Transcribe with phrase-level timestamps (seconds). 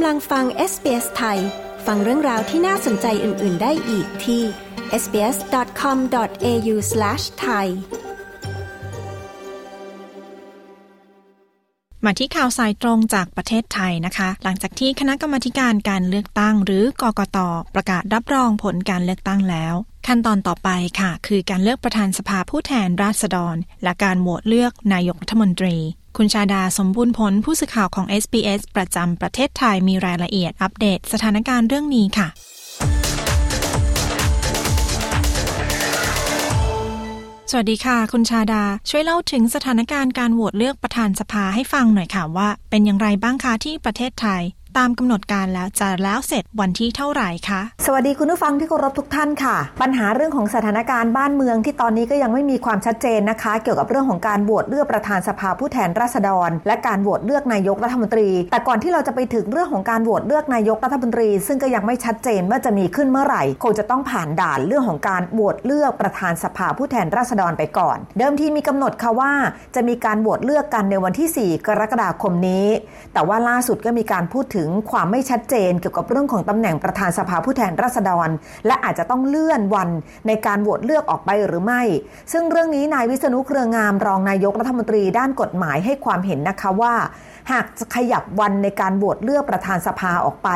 [0.00, 1.38] กำลังฟัง SBS ไทย
[1.86, 4.42] ฟังเรื่องราวที่น่าสนใจอื่น ๆ ได้อีกที่
[5.02, 7.66] sbs.com.au/thai
[12.04, 17.38] มาที่ข่าวสายตรงจากประเทศไทยนะคะ หลังจากที่คณะกรรมาการการเลือกตั้งหรือกกต
[17.74, 19.74] ประกาศรับรองผลการเลือกตั้งแล้ว
[20.06, 20.68] ขั้นตอนต่อไป
[21.00, 25.76] ค่ะ คือการเลือกประธานสภาผู้แทนราษฎร และการโหวตเลือกนายกรัฐมนตรี
[26.20, 32.28] คุณชาดาสมบูรณ์ผลผู้สื่อข่าวของ SBS ประจำประเทศไทยมีรายละเอียดอัปเดตสถานการณ์เรื่องนี้ค่ะ
[37.50, 44.42] สวัสดีค่ะ คุณชาดา ช่วยเล่าถึงสถานการณ์การโหวตเลือกประธานสภาให้ฟังหน่อยค่ะว่า เป็นอย่างไรบ้างคะที่ประเทศไทย
[44.78, 69.32] ตามกำหนดการแล้วจะแล้วเสร็จวันที่เท่าไหร่คะ สวัสดีคุณผู้ฟังที่เคารพทุกท่านค่ะ ปัญหาเรื่องของสถานการณ์บ้านเมืองที่ตอนนี้ก็ยังไม่มีความชัดเจนนะคะ เกี่ยวกับเรื่องของการโหวตเลือกประธานสภาผู้แทนราษฎร และการโหวตเลือกนายกรัฐมนตรี แต่ก่อนที่เราจะไปถึงเรื่องของการโหวตเลือกนายกรัฐมนตรี ซึ่งก็ยังไม่ชัดเจนว่าจะมีขึ้นเมื่อไหร่คงจะต้องผ่านด่านเรื่องของการโหวตเลือกประธานสภาผู้แทนราษฎรไปก่อน เดิมทีมีกำหนดค่ะว่า
[69.74, 72.66] จะมีการโหวตเลือกกันในวันที่ 4 กรกฎาคมนี้
[73.12, 78.28] แต่ว่าล่าสุดก็มีการพูดถึงความไม่ชัดเจนเกี่ยวกับเรื่องของตำแหน่งประธานสภาผู้แทนราษฎร
[78.66, 79.88] และอาจจะต้องเลื่อนวัน
[80.26, 81.82] ในการโหวตเลือกออกไปหรือไม่
[82.32, 86.94] ซึ่งเรื่องนี้นายวิษณุเครืองามรองนายกรัฐมนตรีด้านกฎหมายให้ความเห็นนะคะว่า
[87.50, 90.48] หากจะขยับวันในการโหวตเลือกประธานสภาออกไป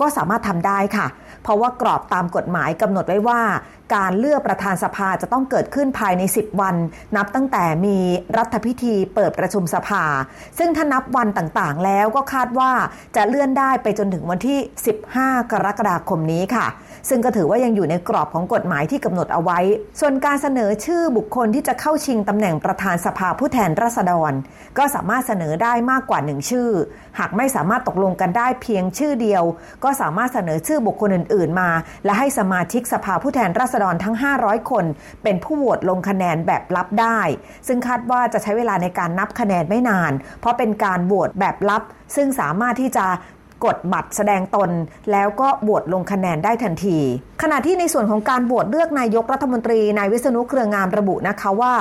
[0.00, 1.06] ก็สามารถทำได้ค่ะ
[1.42, 3.40] เพราะว่ากรอบตามกฎหมายกำหนดไว้ว่า
[3.94, 6.76] การเลือกประธานสภาจะต้องเกิดขึ้นภายใน 10 วัน
[7.16, 7.98] นับตั้งแต่มี
[8.36, 10.04] รัฐพิธีเปิดประชุมสภา
[10.58, 12.70] ซึ่งถ้านับวันต่างๆ แล้วก็คาดว่า
[13.16, 14.58] จะเลื่อนได้ไปจนถึงวันที่
[15.04, 16.66] 15 กรกฎาคมนี้ค่ะ
[17.08, 19.58] ซึ่งก็ถือว่ายังอยู่ในกรอบของกฎหมายที่กำหนดเอาไว้
[20.00, 24.32] ส่วนการเสนอชื่อบุคคลที่จะเข้าชิงตำแหน่งประธานสภาผู้แทนราษฎร
[24.78, 26.68] ก็สามารถเสนอได้มากกว่านึ่งชื่อ
[27.18, 29.44] หากไม่สามารถตกลงกันได้เพียงชื่อเดียว
[29.84, 31.70] ก็สามารถเสนอชื่อบุคคลอื่น ๆ มา
[32.04, 34.84] และให้สมาชิกสภาผู้แทนราษฎรทั้ง 500 คน
[35.22, 37.20] เป็นผู้โหวตลงคะแนนแบบลับได้
[37.66, 41.82] ซึ่งคาดว่าจะใช้เวลาในการนับคะแนนไม่นาน เพราะเป็นการโหวตแบบลับ
[42.16, 43.06] ซึ่งสามารถที่จะ
[43.64, 44.70] กดบัตรแสดงตน
[45.12, 46.98] แล้วก็โหวตลงคะแนนได้ทันที
[47.42, 51.74] ขณะที่ในส่วนของการโหวตเลือกนายกรัฐมนตรีนายวิษณุเครืองามระบุนะคะว่า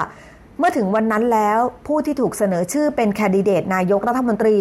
[0.61, 4.57] เมื่อถึงวันนั้นแล้วผู้ที่ถูกเสนอชื่อเป็นแคนดิเดตนายกรัฐมนตรี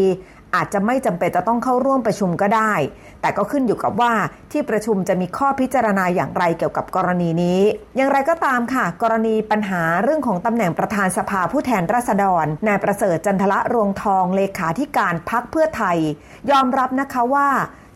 [0.54, 2.72] อาจจะไม่จำเป็นจะต้องเข้าร่วมประชุมก็ได้
[3.20, 4.12] แต่ก็ขึ้นอยู่กับว่า
[4.52, 7.60] ที่ประชุมจะมีข้อพิจารณาอย่างไรเกี่ยวกับกรณีนี้
[7.96, 15.98] อย่างไรก็ตามค่ะ กรณีปัญหาเรื่องของตำแหน่งประธานสภาผู้แทนราษฎรนายประเสริฐจันทละรวงทองเลขาธิการพักเพื่อไทย
[16.50, 17.48] ยอมรับนะคะว่า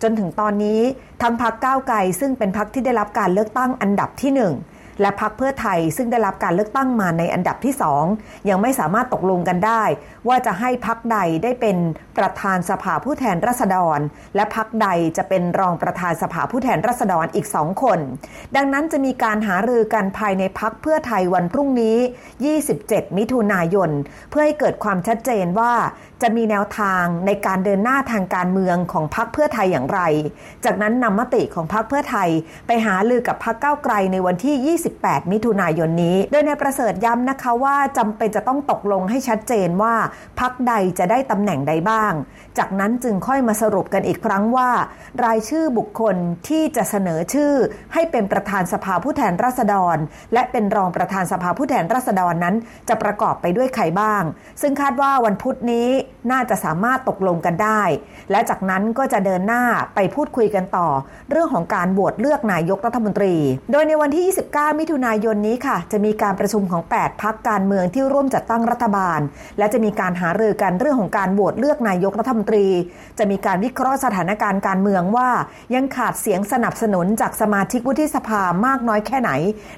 [0.03, 0.81] จนถึงตอนนี้
[1.23, 4.55] ทั้งพักก้าวไกลซึ่งเป็นพักที่ได้รับการเลือกตั้งอันดับที่หนึ่ง
[5.01, 8.05] และพักเพื่อไทยซึ่งได้รับการเลือกตั้งมาในอันดับที่สอง
[8.49, 9.83] ยังไม่สามารถตกลงกันได้
[10.29, 11.77] ว่าจะให้พักใดได้เป็น
[12.19, 13.99] ประธานสภาผู้แทนราษฎร
[14.37, 17.99] และพักใดจะเป็นรองประธานสภาผู้แทนราษฎรอีกสองคน
[18.57, 21.97] ดังนั้นจะมีการหารือกันภายในพักเพื่อไทยวันพรุ่งนี้
[22.57, 23.91] 27 มิถุนายน
[24.31, 25.73] เพื่อให้เกิดความชัดเจนว่า
[26.23, 30.01] จะมีแนวทางในการเดินหน้าทางการเมืองของพักเพื่อไทยอย่างไร
[30.65, 32.29] จากนั้นนำมติของพักเพื่อไทย
[32.67, 34.55] ไปหาลือกับพักเก้าไกลในวันที่
[34.87, 39.95] 28 มิถุนายนนี้ โดยในายประเสริฐย้ำนะคะว่าจำเป็นจะต้องตกลงให้ชัดเจนว่า
[40.41, 42.13] พักใดจะได้ตำแหน่งใดบ้าง
[42.59, 44.71] จากนั้นจึงค่อยมาสรุปกันอีกครั้งว่า
[45.25, 46.17] รายชื่อบุคคล
[46.49, 47.53] ที่จะเสนอชื่อ
[47.95, 49.97] ให้เป็นประธานสภาผู้แทนราษฎร
[50.33, 52.55] และเป็นรองประธานสภาผู้แทนราษฎรนั้น
[52.89, 54.23] จะประกอบไปด้วยใครบ้าง
[54.63, 55.89] ซึ่งคาดว่าวันพุธนี้
[56.33, 57.83] น่าจะสามารถตกลงกันได้
[58.31, 60.89] และจากนั้นก็จะเดินหน้าไปพูดคุยกันต่อ
[61.31, 63.35] เรื่องของการโหวตเลือกนายกรัฐมนตรี
[63.73, 69.21] โดยในวันที่ 29มิถุนายนนี้ค่ะ จะมีการประชุมของ 8 พักการเมืองที่ร่วมจัดตั้งรัฐบาล
[69.59, 72.67] และจะมีการหารือกันเรื่องของการโหวตเลือกนายกรัฐมนตรี
[73.19, 75.31] จะมีการวิเคราะห์สถานการณ์การเมืองว่า
[75.75, 79.31] ยังขาดเสียงสนับสนุนจากสมาชิกวุฒิสภามากน้อยแค่ไหน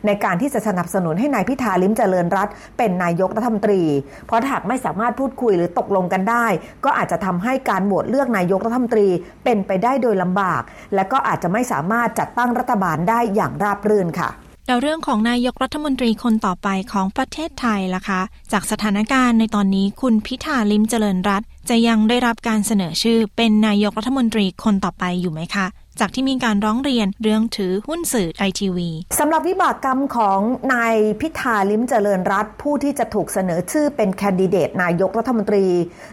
[0.07, 3.83] ในการที่จะสนับสนุนให้นายพิธาลิ้มเจริญรัตเป็นนายกรัฐมนตรี
[4.27, 6.47] เพราะหากไม่สามารถพูดคุยหรือตกลงกันได้
[6.84, 9.09] ก็อาจจะทำให้การโหวตเลือกนายกรัฐมนตรี
[9.45, 10.63] เป็นไปได้โดยลำบาก
[10.95, 14.31] และก็อาจจะไม่สามารถจัดตั้งรัฐบาลได้อย่างราบรื่นค่ะ
[14.66, 18.21] แล้วเรื่องของนายกรัฐมนตรีคนต่อไปของประเทศไทยล่ะคะ
[18.53, 25.66] จากสถานการณ์ในตอนนี้คุณพิธาลิมเจริญรัตจะยังได้รับการเสนอชื่อเป็นนายกรัฐมนตรีคนต่อไปอยู่ไหมคะ
[26.01, 30.41] จากที่มีการร้องเรียนเรื่องถือหุ้นสื่อไอทีวีสำหรับวิบากกรรมของ
[30.75, 35.66] นายพิธาลิมเจริญรัตผู้ที่จะถูกเสนอชื่อเป็นแคนดิเดตนายกรัฐมนตรี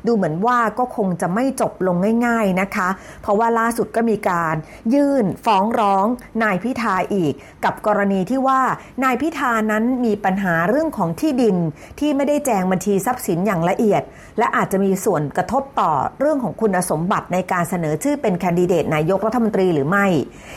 [0.07, 1.95] ดูเหมือนว่าก็คงจะไม่จบลง
[2.25, 2.89] ง่ายๆนะคะ
[3.21, 4.55] เพราะว่าล่าสุดก็มีการ
[4.93, 6.05] ยื่นฟ้องร้อง
[6.43, 7.33] นายพิธาอีก
[7.65, 8.61] กับกรณีที่ว่า
[9.03, 11.57] นายพิธานั้นมีปัญหาเรื่องของที่ดิน
[11.99, 14.01] ที่ไม่ได้แจงบัญชีทรัพย์สินอย่างละเอียด
[14.37, 20.05] และอาจจะมีส่วนกระทบต่อเรื่องของคุณสมบัติในการเสนอชื่อเป็นแคนดิเดตนายกรัฐมนตรีหรือไม่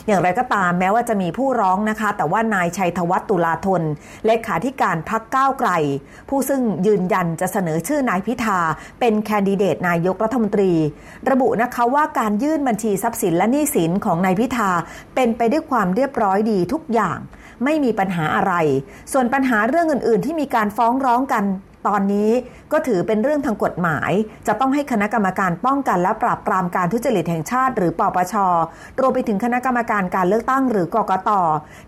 [0.06, 3.82] อย่างไรก็ตามแม้ว่าจะมีผู้ร้องนะคะ แต่ว่านายชัยธวัฒน์ตุลาธน
[4.26, 5.70] เลขาธิการพักก้าวไกล
[6.28, 8.58] ผู้ซึ่งยืนยันจะเสนอชื่อนายพิธา
[9.00, 10.72] เป็นแคนดิเดตนายกรัฐมนตรี
[11.30, 14.70] ระบุนะคะว่าการยื่นบัญชีทรัพย์สินและหนี้สินของนายพิธา
[15.14, 17.18] เป็นไปด้วยความเรียบร้อยดีทุกอย่าง
[17.64, 18.54] ไม่มีปัญหาอะไร
[19.12, 21.44] ส่วนปัญหาเรื่องอื่น ๆ ที่มีการฟ้องร้องกัน
[21.86, 22.30] ตอนนี้
[22.72, 24.10] ก็ถือเป็นเรื่องทางกฎหมาย
[24.46, 28.34] จะต้องให้คณะกรรมการป้องกันและปราบปรามการทุจริตแห่งชาติ หรือปปช
[29.00, 31.30] รวมไปถึงคณะกรรมการการเลือกตั้งหรือกกต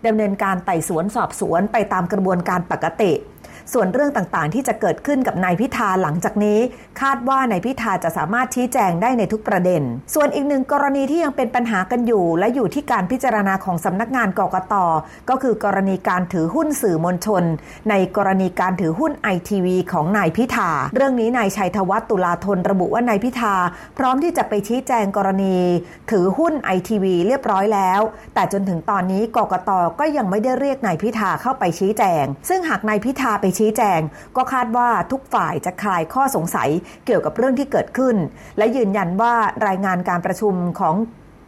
[0.07, 3.11] ดำเนินการไต่สวนสอบสวนไปตามกระบวนการปกติ
[3.73, 6.59] ส่วนเรื่องต่างๆ ที่จะเกิดขึ้นกับนายพิธาหลังจากนี้
[7.01, 9.81] คาดว่านายพิธาจะสามารถชี้แจงได้ในทุกประเด็น
[10.13, 14.73] ส่วนอีกหนึ่งกรณีที่ยังเป็นปัญหากันอยู่ และอยู่ที่การพิจารณาของสำนักงานกกต
[15.29, 17.43] ก็คือกรณีการถือหุ้นสื่อมวลชน
[17.89, 23.55] ในกรณีการถือหุ้นไอทีวีของนายพิธา เรื่องนี้นายชัยธวัฒน์ตุลาธนระบุว่านายพิธา
[23.97, 25.57] พร้อมที่จะไปชี้แจงกรณี
[26.11, 28.01] ถือหุ้นไอทีวีเรียบร้อยแล้ว
[28.33, 33.99] แต่จนถึงตอนนี้กกตก็ยังไม่ได้เรียกนายพิธาเข้าไปชี้แจง ซึ่งหากนายพิธาไปชี้แจง
[34.35, 36.69] ก็คาดว่าทุกฝ่ายจะคลายข้อสงสัย
[37.05, 38.15] เกี่ยวกับเรื่องที่เกิดขึ้น
[38.57, 39.33] และยืนยันว่า
[39.67, 40.95] รายงานการประชุมของ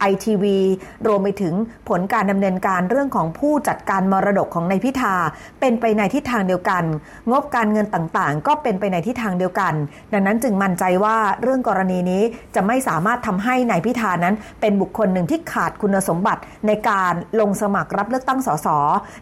[0.02, 0.58] ไอทีวี
[1.06, 1.54] รวมไปถึง
[1.88, 5.14] ผลการดำเนินการเรื่องของผู้จัดการมรดกของนายพิธา
[5.60, 6.84] เป็นไปในทิศทางเดียวกัน
[7.30, 9.74] งบการเงินต่างๆ ก็เป็นไปในทิศทางเดียวกัน
[10.12, 12.22] ดังนั้นจึงมั่นใจว่าเรื่องกรณีนี้
[12.54, 18.68] จะไม่สามารถทำให้นายพิธานั้น เป็นบุคคลหนึ่งที่ขาดคุณสมบัติในการลงสมัครรับเลือกตั้งสส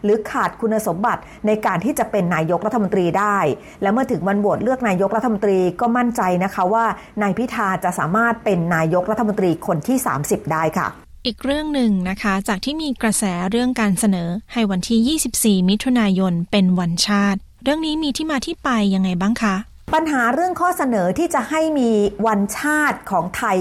[0.03, 3.37] หรือขาดคุณสมบัติในการที่จะเป็นนายกรัฐมนตรีได้
[3.81, 6.85] และเมื่อถึงวันโหวตเลือกนายกรัฐมนตรีก็มั่นใจนะคะว่า
[7.21, 10.87] นายพิธาจะสามารถเป็นนายกรัฐมนตรีคนที่ 30 ได้ค่ะ
[11.25, 19.55] อีกเรื่องหนึ่งนะคะ จากที่มีกระแสเรื่องการเสนอให้วันที่ 24 มิถุนายนเป็นวันชาติ เรื่องนี้มีที่มาที่ไปยังไงบ้างคะ
[19.95, 21.91] ปัญหาเรื่องข้อเสนอที่จะให้มี
[22.27, 23.59] วันชาติของไทย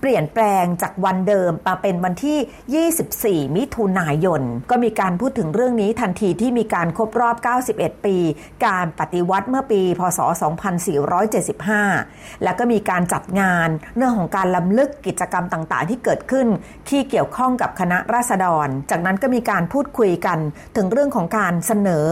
[0.00, 7.36] เปลี่ยนแปลงจากวันเดิมมาเป็นวันที่ 24 มิถุนายน ก็มีการพูดถึงเรื่องนี้ทันทีที่มีการครบรอบ
[7.70, 8.16] 91 ปี
[8.66, 10.20] การปฏิวัติเมื่อปี พศ
[11.86, 16.46] 2475 แล้วก็มีการจัดงานเรื่องของการล้ำลึกกิจกรรมต่างๆ ที่เกิดขึ้น
[16.88, 20.38] ที่เกี่ยวข้องกับคณะราษฎร จากนั้นก็มีการพูดคุยกัน
[20.76, 22.06] ถึงเรื่องของการเสนอ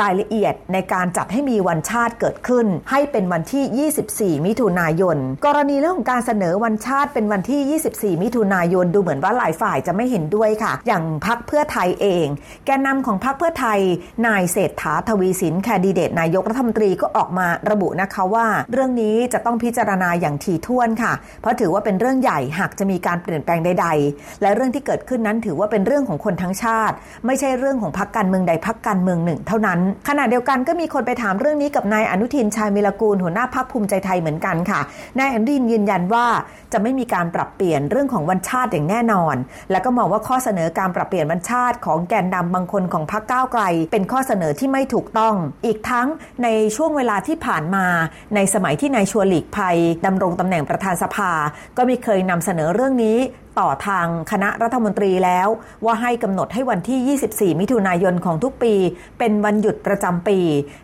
[0.00, 5.16] รายละเอียดในการจัดให้มีวันชาติเกิดขึ้นให้เป็นวันที่ 24 มิถุนายน
[5.46, 12.26] กรณีเรื่องของการเสนอวันชาติเป็นวันที่ 24 มิถุนายนดูเหมือนว่าหลายฝ่ายจะไม่เห็นด้วยค่ะ อย่างพักเพื่อไทยเอง
[12.66, 13.80] แกนนำของพักเพื่อไทย
[14.26, 26.94] นายเศรษฐาทวีสินแคนดิเดตนายกรัฐมนตรีก็ออกมาระบุนะคะว่า เรื่องนี้จะต้องพิจารณาอย่างถี่ถ้วนค่ะ เพราะถือว่าเป็นเรื่องใหญ่หากจะมีการเปลี่ยนแปลงใด ๆ และเรื่องที่เกิดขึ้นนั้นถือว่าเป็นเรื่องของคนทั้งชาติ
[27.26, 34.80] ไม่ใช่เรื่องของพักการเมืองใดพักการเมืองหนึ่ง เท่านั้น ขณะเดียวกันก็มีคนไปถามเรื่องนี้กับนายอนุทินชาญมิลกูลหัวหน้าพักภูมิใจไทยเหมือนกันค่ะ
[35.18, 36.26] นายอนุทินยืนยันว่า
[36.72, 39.34] จะไม่มีการปรับเปลี่ยนเรื่องของวันชาติอย่างแน่นอน
[39.70, 43.62] และก็มองว่าข้อเสนอการปรับเปลี่ยนวันชาติของแกนนำบางคนของพรรคก้าวไกล
[43.92, 45.34] เป็นข้อเสนอที่ไม่ถูกต้อง
[45.66, 46.08] อีกทั้ง
[46.42, 47.86] ในช่วงเวลาที่ผ่านมา
[48.34, 49.76] ในสมัยที่นายชัวหลีกภัย
[50.06, 51.32] ดำรงตำแหน่งประธานสภา
[51.76, 53.18] ก็มีเคยนำเสนอเรื่องนี้
[53.60, 55.48] ต่อทางคณะรัฐมนตรีแล้ว
[55.84, 58.74] ว่าให้กำหนดให้วันที่ 24 มิถุนายนของทุกปี
[59.18, 60.38] เป็นวันหยุดประจำปี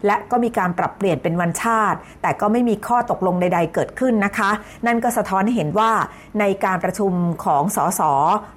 [0.07, 4.51] และก็มีการปรับเปลี่ยนเป็นวันชาติ แต่ก็ไม่มีข้อตกลงใด ๆ เกิดขึ้นนะคะ
[4.87, 5.91] นั่นก็สะท้อนให้เห็นว่า
[6.41, 7.13] ในการประชุม
[7.45, 8.01] ของสส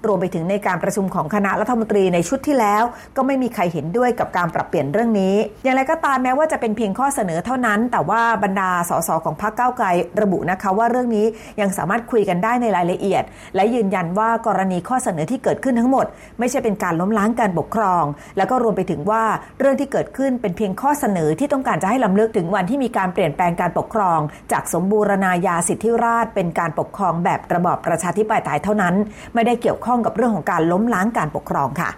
[0.08, 2.84] รวมไปถึงในการประชุมของคณะรัฐมนตรีในชุดที่แล้ว
[3.16, 9.88] ก็ไม่มีใครเห็นด้วยกับการปรับเปลี่ยนเรื่องนี้ อย่างไรก็ตามแม้ว่าจะเป็นเพียงข้อเสนอเท่านั้น แต่ว่าบรรดาสสของพรรคก้าวไกล
[10.22, 11.26] ระบุนะคะว่าเรื่องนี้
[11.62, 13.24] ยังสามารถคุยกันได้ในรายละเอียด
[13.56, 16.06] และยืนยันว่ากรณีข้อเสนอที่เกิดขึ้นทั้งหมด
[16.40, 18.04] ไม่ใช่เป็นการล้มล้างการปกครอง
[18.38, 19.24] แล้วก็รวมไปถึงว่า
[19.60, 24.20] เรื่องที่เกิดขึ้นเป็นเพียงข้อเสนอที่ต้องการจะให้ลำลึกถึงวันที่มีการเปลี่ยนแปลงการปกครอง
[24.52, 28.96] จากสมบูรณาญาสิทธิราชเป็นการปกครองแบบระบอบประชาธิปไตยเท่านั้น
[29.34, 31.90] ไม่ได้เกี่ยวข้องกับเรื่องของการล้มล้างการปกครองค่ะ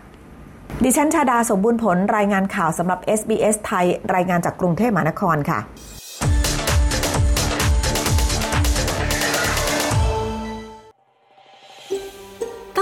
[0.84, 3.86] ดิฉันชาดาสมบูรณ์ผลรายงานข่าวสำหรับ SBS ไทย
[4.16, 5.60] รายงานจากกรุงเทพมหานครค่ะ